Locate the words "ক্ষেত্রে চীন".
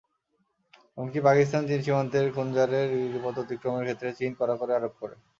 3.87-4.31